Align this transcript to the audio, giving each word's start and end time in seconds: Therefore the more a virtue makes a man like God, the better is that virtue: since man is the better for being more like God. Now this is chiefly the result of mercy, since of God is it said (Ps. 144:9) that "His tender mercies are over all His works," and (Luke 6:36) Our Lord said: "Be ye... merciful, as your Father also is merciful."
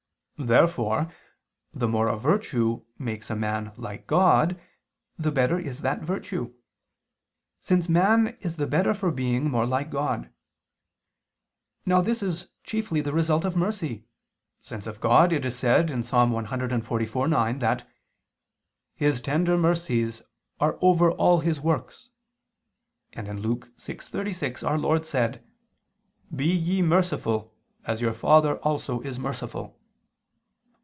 Therefore 0.41 1.13
the 1.71 1.87
more 1.87 2.07
a 2.07 2.17
virtue 2.17 2.83
makes 2.97 3.29
a 3.29 3.35
man 3.35 3.73
like 3.77 4.07
God, 4.07 4.59
the 5.15 5.29
better 5.31 5.59
is 5.59 5.81
that 5.81 6.01
virtue: 6.01 6.55
since 7.61 7.87
man 7.87 8.35
is 8.41 8.55
the 8.55 8.65
better 8.65 8.95
for 8.95 9.11
being 9.11 9.47
more 9.51 9.67
like 9.67 9.91
God. 9.91 10.33
Now 11.85 12.01
this 12.01 12.23
is 12.23 12.53
chiefly 12.63 13.01
the 13.01 13.13
result 13.13 13.45
of 13.45 13.55
mercy, 13.55 14.03
since 14.63 14.87
of 14.87 14.99
God 14.99 15.31
is 15.31 15.45
it 15.45 15.55
said 15.55 15.89
(Ps. 15.89 16.09
144:9) 16.09 17.59
that 17.59 17.87
"His 18.95 19.21
tender 19.21 19.55
mercies 19.59 20.23
are 20.59 20.79
over 20.81 21.11
all 21.11 21.41
His 21.41 21.61
works," 21.61 22.09
and 23.13 23.39
(Luke 23.41 23.69
6:36) 23.77 24.67
Our 24.67 24.79
Lord 24.79 25.05
said: 25.05 25.47
"Be 26.35 26.47
ye... 26.47 26.81
merciful, 26.81 27.53
as 27.85 28.01
your 28.01 28.13
Father 28.13 28.57
also 28.61 29.01
is 29.01 29.19
merciful." 29.19 29.77